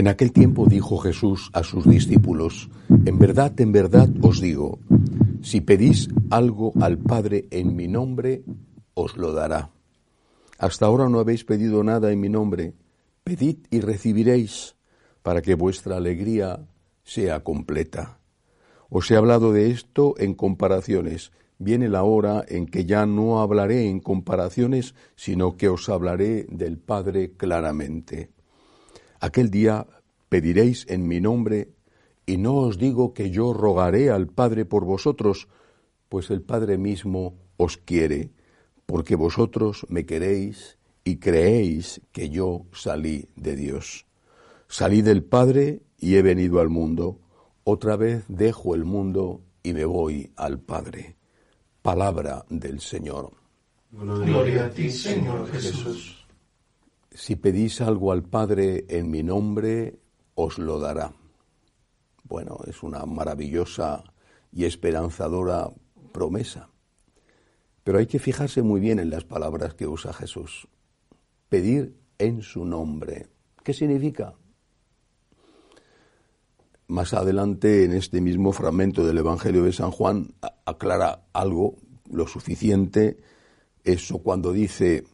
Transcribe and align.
En 0.00 0.08
aquel 0.08 0.32
tiempo 0.32 0.64
dijo 0.64 0.96
Jesús 0.96 1.50
a 1.52 1.62
sus 1.62 1.86
discípulos, 1.86 2.70
En 3.04 3.18
verdad, 3.18 3.60
en 3.60 3.70
verdad 3.70 4.08
os 4.22 4.40
digo, 4.40 4.78
si 5.42 5.60
pedís 5.60 6.08
algo 6.30 6.72
al 6.80 6.96
Padre 6.96 7.48
en 7.50 7.76
mi 7.76 7.86
nombre, 7.86 8.42
os 8.94 9.18
lo 9.18 9.34
dará. 9.34 9.72
Hasta 10.56 10.86
ahora 10.86 11.10
no 11.10 11.18
habéis 11.18 11.44
pedido 11.44 11.84
nada 11.84 12.10
en 12.12 12.18
mi 12.18 12.30
nombre, 12.30 12.72
pedid 13.24 13.58
y 13.70 13.80
recibiréis, 13.80 14.74
para 15.20 15.42
que 15.42 15.54
vuestra 15.54 15.98
alegría 15.98 16.66
sea 17.04 17.44
completa. 17.44 18.20
Os 18.88 19.10
he 19.10 19.16
hablado 19.16 19.52
de 19.52 19.70
esto 19.70 20.14
en 20.16 20.32
comparaciones. 20.32 21.30
Viene 21.58 21.90
la 21.90 22.04
hora 22.04 22.42
en 22.48 22.64
que 22.64 22.86
ya 22.86 23.04
no 23.04 23.42
hablaré 23.42 23.90
en 23.90 24.00
comparaciones, 24.00 24.94
sino 25.14 25.58
que 25.58 25.68
os 25.68 25.90
hablaré 25.90 26.46
del 26.48 26.78
Padre 26.78 27.32
claramente. 27.36 28.30
Aquel 29.20 29.50
día 29.50 29.86
pediréis 30.28 30.86
en 30.88 31.06
mi 31.06 31.20
nombre, 31.20 31.68
y 32.24 32.38
no 32.38 32.56
os 32.56 32.78
digo 32.78 33.12
que 33.12 33.30
yo 33.30 33.52
rogaré 33.52 34.10
al 34.10 34.28
Padre 34.28 34.64
por 34.64 34.84
vosotros, 34.84 35.48
pues 36.08 36.30
el 36.30 36.42
Padre 36.42 36.78
mismo 36.78 37.34
os 37.56 37.76
quiere, 37.76 38.30
porque 38.86 39.16
vosotros 39.16 39.86
me 39.88 40.06
queréis 40.06 40.78
y 41.04 41.16
creéis 41.16 42.00
que 42.12 42.30
yo 42.30 42.66
salí 42.72 43.28
de 43.36 43.56
Dios. 43.56 44.06
Salí 44.68 45.02
del 45.02 45.22
Padre 45.22 45.82
y 45.98 46.16
he 46.16 46.22
venido 46.22 46.60
al 46.60 46.68
mundo. 46.68 47.18
Otra 47.64 47.96
vez 47.96 48.24
dejo 48.28 48.74
el 48.74 48.84
mundo 48.84 49.42
y 49.62 49.72
me 49.72 49.84
voy 49.84 50.32
al 50.36 50.60
Padre. 50.60 51.16
Palabra 51.82 52.44
del 52.48 52.80
Señor. 52.80 53.32
Gloria 53.90 54.66
a 54.66 54.70
ti, 54.70 54.90
Señor 54.90 55.50
Jesús. 55.50 56.19
Si 57.12 57.36
pedís 57.36 57.80
algo 57.80 58.12
al 58.12 58.22
Padre 58.22 58.84
en 58.88 59.10
mi 59.10 59.22
nombre, 59.22 59.98
os 60.34 60.58
lo 60.58 60.78
dará. 60.78 61.12
Bueno, 62.22 62.58
es 62.66 62.82
una 62.82 63.04
maravillosa 63.04 64.04
y 64.52 64.64
esperanzadora 64.64 65.70
promesa. 66.12 66.70
Pero 67.82 67.98
hay 67.98 68.06
que 68.06 68.18
fijarse 68.18 68.62
muy 68.62 68.80
bien 68.80 68.98
en 69.00 69.10
las 69.10 69.24
palabras 69.24 69.74
que 69.74 69.88
usa 69.88 70.12
Jesús. 70.12 70.68
Pedir 71.48 71.96
en 72.18 72.42
su 72.42 72.64
nombre. 72.64 73.26
¿Qué 73.64 73.72
significa? 73.72 74.34
Más 76.86 77.14
adelante, 77.14 77.84
en 77.84 77.92
este 77.92 78.20
mismo 78.20 78.52
fragmento 78.52 79.04
del 79.04 79.18
Evangelio 79.18 79.64
de 79.64 79.72
San 79.72 79.90
Juan, 79.90 80.34
aclara 80.64 81.26
algo, 81.32 81.76
lo 82.10 82.26
suficiente, 82.26 83.18
eso 83.84 84.18
cuando 84.18 84.52
dice, 84.52 85.04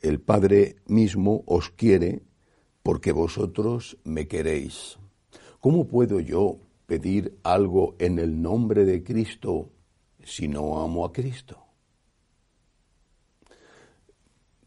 el 0.00 0.20
Padre 0.20 0.76
mismo 0.86 1.42
os 1.46 1.70
quiere 1.70 2.22
porque 2.82 3.12
vosotros 3.12 3.98
me 4.04 4.28
queréis. 4.28 4.98
¿Cómo 5.60 5.88
puedo 5.88 6.20
yo 6.20 6.58
pedir 6.86 7.38
algo 7.42 7.96
en 7.98 8.18
el 8.18 8.40
nombre 8.40 8.84
de 8.84 9.02
Cristo 9.02 9.70
si 10.24 10.48
no 10.48 10.80
amo 10.80 11.04
a 11.04 11.12
Cristo? 11.12 11.58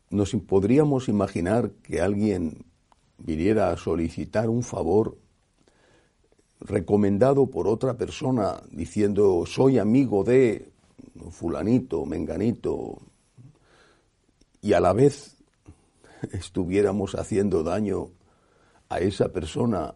Nos 0.10 0.32
podríamos 0.46 1.08
imaginar 1.08 1.72
que 1.82 2.02
alguien 2.02 2.66
viniera 3.18 3.72
a 3.72 3.78
solicitar 3.78 4.50
un 4.50 4.62
favor 4.62 5.18
recomendado 6.60 7.48
por 7.48 7.68
otra 7.68 7.98
persona 7.98 8.62
diciendo 8.72 9.46
soy 9.46 9.80
amigo 9.80 10.24
de 10.24 10.70
fulanito, 11.32 12.06
menganito, 12.06 13.02
y 14.62 14.74
a 14.74 14.80
la 14.80 14.94
vez 14.94 15.38
estuviéramos 16.32 17.16
haciendo 17.16 17.64
daño 17.64 18.12
a 18.90 19.00
esa 19.00 19.30
persona 19.30 19.96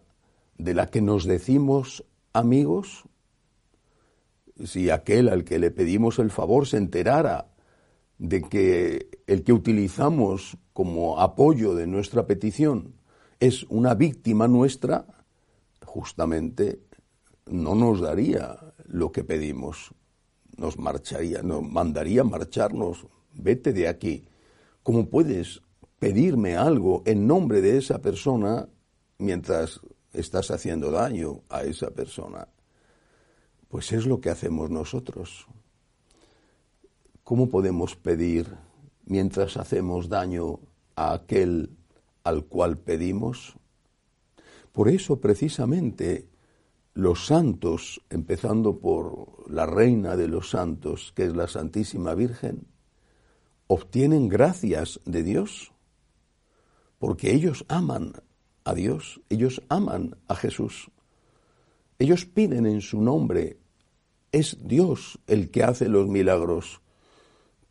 de 0.57 0.73
la 0.73 0.87
que 0.87 1.01
nos 1.01 1.25
decimos 1.25 2.03
amigos, 2.33 3.03
si 4.63 4.89
aquel 4.89 5.29
al 5.29 5.43
que 5.43 5.59
le 5.59 5.71
pedimos 5.71 6.19
el 6.19 6.31
favor 6.31 6.65
se 6.65 6.77
enterara 6.77 7.47
de 8.17 8.41
que 8.41 9.09
el 9.27 9.43
que 9.43 9.53
utilizamos 9.53 10.57
como 10.73 11.19
apoyo 11.19 11.75
de 11.75 11.87
nuestra 11.87 12.25
petición 12.25 12.95
es 13.39 13.63
una 13.63 13.93
víctima 13.93 14.47
nuestra, 14.47 15.05
justamente 15.83 16.79
no 17.45 17.75
nos 17.75 18.01
daría 18.01 18.57
lo 18.85 19.11
que 19.11 19.23
pedimos, 19.23 19.93
nos 20.57 20.79
marcharía, 20.79 21.43
nos 21.43 21.61
mandaría 21.61 22.23
marcharnos, 22.23 23.05
vete 23.33 23.73
de 23.73 23.87
aquí. 23.87 24.27
¿Cómo 24.85 25.09
puedes 25.09 25.63
pedirme 25.97 26.55
algo 26.55 27.01
en 27.07 27.25
nombre 27.25 27.59
de 27.59 27.79
esa 27.79 28.03
persona 28.03 28.69
mientras 29.17 29.81
estás 30.13 30.51
haciendo 30.51 30.91
daño 30.91 31.41
a 31.49 31.63
esa 31.63 31.89
persona? 31.89 32.47
Pues 33.67 33.91
es 33.93 34.05
lo 34.05 34.21
que 34.21 34.29
hacemos 34.29 34.69
nosotros. 34.69 35.47
¿Cómo 37.23 37.49
podemos 37.49 37.95
pedir 37.95 38.45
mientras 39.05 39.57
hacemos 39.57 40.07
daño 40.07 40.59
a 40.95 41.13
aquel 41.13 41.71
al 42.23 42.45
cual 42.45 42.77
pedimos? 42.77 43.55
Por 44.71 44.87
eso 44.87 45.19
precisamente 45.19 46.29
los 46.93 47.25
santos, 47.25 48.03
empezando 48.11 48.77
por 48.77 49.51
la 49.51 49.65
reina 49.65 50.15
de 50.15 50.27
los 50.27 50.51
santos, 50.51 51.11
que 51.15 51.23
es 51.23 51.35
la 51.35 51.47
Santísima 51.47 52.13
Virgen, 52.13 52.67
obtienen 53.67 54.29
gracias 54.29 54.99
de 55.05 55.23
Dios, 55.23 55.71
porque 56.99 57.33
ellos 57.33 57.65
aman 57.67 58.13
a 58.63 58.73
Dios, 58.73 59.21
ellos 59.29 59.61
aman 59.69 60.17
a 60.27 60.35
Jesús, 60.35 60.91
ellos 61.99 62.25
piden 62.25 62.65
en 62.65 62.81
su 62.81 63.01
nombre, 63.01 63.57
es 64.31 64.57
Dios 64.61 65.19
el 65.27 65.49
que 65.49 65.63
hace 65.63 65.87
los 65.87 66.07
milagros, 66.07 66.81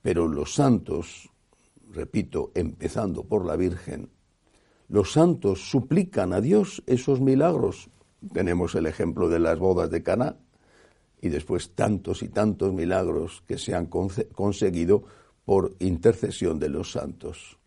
pero 0.03 0.29
los 0.29 0.55
santos, 0.55 1.31
repito, 1.91 2.53
empezando 2.55 3.25
por 3.25 3.45
la 3.45 3.57
Virgen, 3.57 4.11
los 4.89 5.13
santos 5.13 5.69
suplican 5.69 6.33
a 6.33 6.41
Dios 6.41 6.83
esos 6.87 7.21
milagros. 7.21 7.89
Tenemos 8.33 8.75
el 8.75 8.87
ejemplo 8.87 9.29
de 9.29 9.39
las 9.39 9.59
bodas 9.59 9.91
de 9.91 10.03
Caná 10.03 10.37
y 11.21 11.31
después 11.31 11.75
tantos 11.75 12.23
y 12.23 12.29
tantos 12.29 12.73
milagros 12.73 13.43
que 13.47 13.59
se 13.59 13.75
han 13.75 13.87
conseguido 13.87 15.05
por 15.45 15.77
intercesión 15.79 16.59
de 16.59 16.69
los 16.69 16.93
santos. 16.93 17.59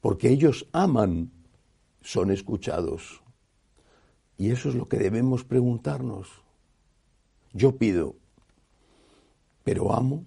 Porque 0.00 0.28
ellos 0.28 0.66
aman, 0.72 1.30
son 2.00 2.30
escuchados. 2.30 3.22
Y 4.36 4.50
eso 4.50 4.68
es 4.68 4.74
lo 4.74 4.88
que 4.88 4.98
debemos 4.98 5.44
preguntarnos. 5.44 6.28
Yo 7.52 7.76
pido, 7.76 8.16
pero 9.62 9.94
amo. 9.94 10.24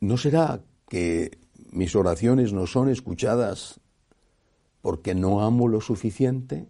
¿No 0.00 0.16
será 0.16 0.62
que 0.88 1.38
mis 1.70 1.94
oraciones 1.94 2.52
no 2.52 2.66
son 2.66 2.88
escuchadas 2.88 3.80
porque 4.80 5.14
no 5.14 5.42
amo 5.42 5.68
lo 5.68 5.80
suficiente? 5.80 6.68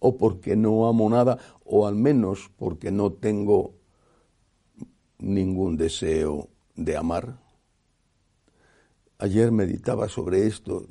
¿O 0.00 0.16
porque 0.16 0.56
no 0.56 0.88
amo 0.88 1.08
nada? 1.08 1.38
¿O 1.64 1.86
al 1.86 1.94
menos 1.94 2.50
porque 2.56 2.90
no 2.90 3.12
tengo 3.12 3.74
ningún 5.24 5.76
deseo 5.76 6.48
de 6.76 6.96
amar. 6.96 7.40
Ayer 9.18 9.50
meditaba 9.52 10.08
sobre 10.08 10.46
esto. 10.46 10.86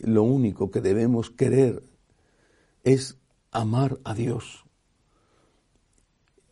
Lo 0.00 0.22
único 0.22 0.70
que 0.70 0.80
debemos 0.80 1.30
querer 1.30 1.82
es 2.84 3.18
amar 3.50 3.98
a 4.04 4.14
Dios. 4.14 4.64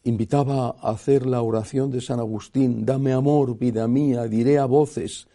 Invitaba 0.03 0.77
a 0.81 0.91
hacer 0.91 1.27
la 1.27 1.43
oración 1.43 1.91
de 1.91 2.01
San 2.01 2.21
Agustín, 2.21 2.87
dame 2.87 3.13
amor, 3.13 3.59
vida 3.59 3.87
mía, 3.87 4.25
diré 4.25 4.59
a 4.59 4.65
voces, 4.65 5.29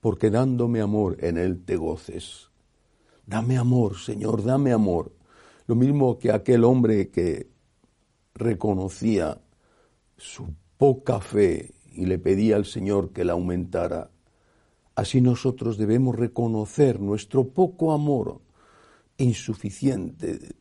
porque 0.00 0.30
dándome 0.30 0.80
amor 0.80 1.18
en 1.20 1.36
Él 1.36 1.64
te 1.64 1.76
goces. 1.76 2.50
Dame 3.26 3.58
amor, 3.58 3.98
Señor, 3.98 4.42
dame 4.42 4.72
amor. 4.72 5.12
Lo 5.66 5.74
mismo 5.74 6.18
que 6.18 6.30
aquel 6.30 6.64
hombre 6.64 7.10
que 7.10 7.50
reconocía 8.34 9.40
su 10.16 10.54
poca 10.78 11.20
fe 11.20 11.74
y 11.92 12.06
le 12.06 12.18
pedía 12.18 12.56
al 12.56 12.64
Señor 12.66 13.12
que 13.12 13.24
la 13.24 13.32
aumentara, 13.32 14.10
así 14.94 15.20
nosotros 15.20 15.78
debemos 15.78 16.16
reconocer 16.16 17.00
nuestro 17.00 17.48
poco 17.48 17.92
amor, 17.92 18.40
insuficiente, 19.18 20.56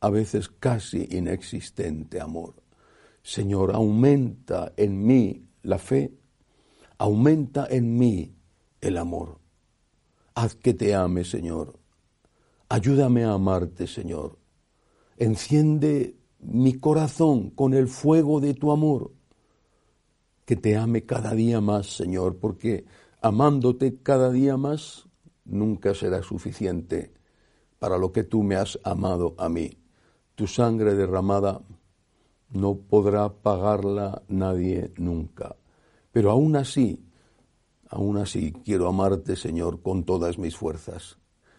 a 0.00 0.10
veces 0.10 0.48
casi 0.48 1.08
inexistente 1.10 2.20
amor. 2.20 2.54
Señor, 3.22 3.74
aumenta 3.74 4.72
en 4.76 5.06
mí 5.06 5.46
la 5.62 5.78
fe, 5.78 6.12
aumenta 6.98 7.66
en 7.70 7.96
mí 7.98 8.34
el 8.80 8.98
amor. 8.98 9.38
Haz 10.34 10.54
que 10.56 10.74
te 10.74 10.94
ame, 10.94 11.24
Señor. 11.24 11.78
Ayúdame 12.68 13.24
a 13.24 13.34
amarte, 13.34 13.86
Señor. 13.86 14.38
Enciende 15.18 16.16
mi 16.40 16.74
corazón 16.74 17.50
con 17.50 17.74
el 17.74 17.86
fuego 17.86 18.40
de 18.40 18.54
tu 18.54 18.72
amor. 18.72 19.12
Que 20.52 20.56
te 20.56 20.76
ame 20.76 21.06
cada 21.06 21.32
día 21.32 21.62
más, 21.62 21.96
Señor, 21.96 22.36
porque 22.36 22.84
amándote 23.22 24.02
cada 24.02 24.30
día 24.30 24.58
más 24.58 25.08
nunca 25.46 25.94
será 25.94 26.22
suficiente 26.22 27.14
para 27.78 27.96
lo 27.96 28.12
que 28.12 28.22
tú 28.22 28.42
me 28.42 28.56
has 28.56 28.78
amado 28.84 29.34
a 29.38 29.48
mí. 29.48 29.78
Tu 30.34 30.46
sangre 30.46 30.94
derramada 30.94 31.62
no 32.50 32.76
podrá 32.76 33.32
pagarla 33.32 34.24
nadie 34.28 34.92
nunca. 34.98 35.56
Pero 36.12 36.30
aún 36.30 36.54
así, 36.56 37.02
aún 37.88 38.18
así 38.18 38.52
quiero 38.52 38.88
amarte, 38.88 39.36
Señor, 39.36 39.80
con 39.80 40.04
todas 40.04 40.36
mis 40.36 40.54
fuerzas. 40.54 41.16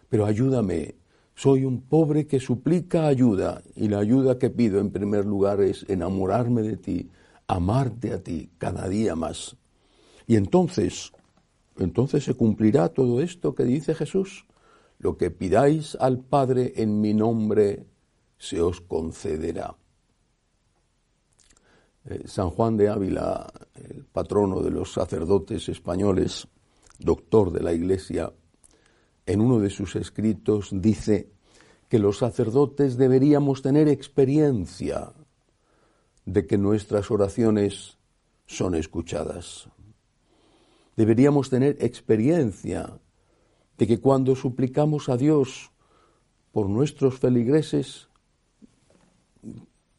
Pero 0.08 0.24
ayúdame, 0.24 0.94
soy 1.34 1.64
un 1.64 1.80
pobre 1.80 2.28
que 2.28 2.38
suplica 2.38 3.08
ayuda 3.08 3.60
y 3.74 3.88
la 3.88 3.98
ayuda 3.98 4.38
que 4.38 4.50
pido 4.50 4.78
en 4.78 4.92
primer 4.92 5.26
lugar 5.26 5.60
es 5.62 5.84
enamorarme 5.88 6.62
de 6.62 6.76
ti, 6.76 7.10
amarte 7.46 8.12
a 8.12 8.22
ti 8.22 8.50
cada 8.58 8.88
día 8.88 9.14
más. 9.14 9.56
Y 10.26 10.36
entonces, 10.36 11.12
entonces 11.78 12.24
se 12.24 12.34
cumplirá 12.34 12.88
todo 12.88 13.20
esto 13.20 13.54
que 13.54 13.64
dice 13.64 13.94
Jesús. 13.94 14.46
Lo 14.98 15.16
que 15.16 15.30
pidáis 15.30 15.96
al 16.00 16.20
Padre 16.20 16.72
en 16.76 17.00
mi 17.00 17.12
nombre 17.14 17.86
se 18.38 18.60
os 18.60 18.80
concederá. 18.80 19.76
Eh, 22.06 22.24
San 22.26 22.50
Juan 22.50 22.76
de 22.76 22.88
Ávila, 22.88 23.50
el 23.74 24.04
patrono 24.04 24.60
de 24.60 24.70
los 24.70 24.92
sacerdotes 24.92 25.68
españoles, 25.68 26.46
doctor 26.98 27.50
de 27.50 27.62
la 27.62 27.72
Iglesia, 27.72 28.32
en 29.26 29.40
uno 29.40 29.58
de 29.58 29.70
sus 29.70 29.96
escritos 29.96 30.68
dice 30.70 31.30
que 31.88 31.98
los 31.98 32.18
sacerdotes 32.18 32.96
deberíamos 32.96 33.62
tener 33.62 33.88
experiencia 33.88 35.12
de 36.24 36.46
que 36.46 36.58
nuestras 36.58 37.10
oraciones 37.10 37.98
son 38.46 38.74
escuchadas. 38.74 39.68
Deberíamos 40.96 41.50
tener 41.50 41.76
experiencia 41.80 43.00
de 43.76 43.86
que 43.86 44.00
cuando 44.00 44.36
suplicamos 44.36 45.08
a 45.08 45.16
Dios 45.16 45.70
por 46.52 46.68
nuestros 46.68 47.18
feligreses, 47.18 48.08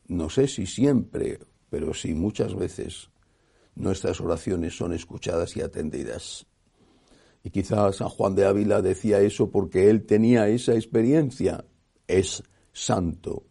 no 0.07 0.29
sé 0.29 0.47
si 0.47 0.65
siempre 0.65 1.39
pero 1.75 1.93
sí 1.93 2.13
muchas 2.13 2.55
veces 2.55 3.09
nuestras 3.75 4.21
oraciones 4.21 4.77
son 4.77 4.93
escuchadas 4.93 5.57
y 5.57 5.61
atendidas. 5.61 6.45
Y 7.43 7.49
quizás 7.49 7.97
San 7.97 8.07
Juan 8.07 8.33
de 8.33 8.45
Ávila 8.45 8.81
decía 8.81 9.19
eso 9.19 9.51
porque 9.51 9.89
él 9.89 10.05
tenía 10.05 10.47
esa 10.47 10.73
experiencia. 10.73 11.65
Es 12.07 12.43
santo. 12.71 13.43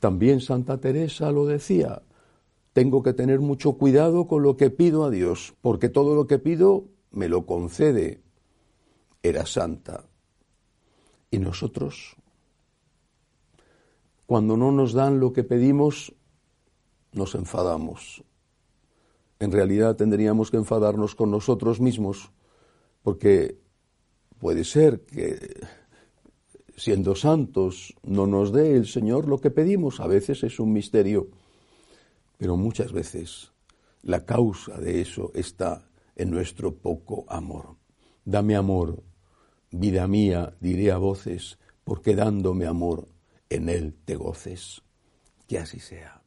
También 0.00 0.40
Santa 0.40 0.80
Teresa 0.80 1.30
lo 1.30 1.46
decía. 1.46 2.02
Tengo 2.72 3.02
que 3.02 3.12
tener 3.12 3.40
mucho 3.40 3.74
cuidado 3.74 4.26
con 4.26 4.42
lo 4.42 4.56
que 4.56 4.70
pido 4.70 5.04
a 5.04 5.10
Dios, 5.10 5.54
porque 5.60 5.88
todo 5.88 6.14
lo 6.14 6.26
que 6.26 6.38
pido 6.38 6.86
me 7.10 7.28
lo 7.28 7.44
concede. 7.44 8.22
Era 9.22 9.44
santa. 9.44 10.04
¿Y 11.30 11.38
nosotros? 11.38 12.16
Cuando 14.26 14.56
no 14.56 14.72
nos 14.72 14.94
dan 14.94 15.20
lo 15.20 15.32
que 15.32 15.44
pedimos, 15.44 16.14
nos 17.12 17.34
enfadamos. 17.34 18.24
En 19.38 19.52
realidad 19.52 19.96
tendríamos 19.96 20.50
que 20.50 20.56
enfadarnos 20.56 21.14
con 21.14 21.30
nosotros 21.30 21.80
mismos, 21.80 22.30
porque 23.02 23.58
puede 24.38 24.64
ser 24.64 25.00
que 25.02 25.60
siendo 26.80 27.14
santos 27.14 27.94
no 28.02 28.26
nos 28.26 28.52
dé 28.52 28.74
el 28.74 28.86
Señor 28.86 29.28
lo 29.28 29.38
que 29.38 29.50
pedimos. 29.50 30.00
A 30.00 30.06
veces 30.06 30.42
es 30.44 30.58
un 30.58 30.72
misterio, 30.72 31.28
pero 32.38 32.56
muchas 32.56 32.90
veces 32.92 33.52
la 34.02 34.24
causa 34.24 34.78
de 34.78 35.02
eso 35.02 35.30
está 35.34 35.90
en 36.16 36.30
nuestro 36.30 36.74
poco 36.74 37.26
amor. 37.28 37.76
Dame 38.24 38.56
amor, 38.56 39.02
vida 39.70 40.06
mía, 40.06 40.56
diré 40.60 40.90
a 40.90 40.96
voces, 40.96 41.58
porque 41.84 42.14
dándome 42.14 42.64
amor 42.64 43.08
en 43.50 43.68
Él 43.68 43.94
te 44.06 44.16
goces. 44.16 44.80
Que 45.46 45.58
así 45.58 45.80
sea. 45.80 46.19